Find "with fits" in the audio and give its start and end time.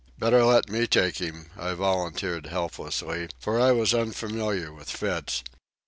4.73-5.43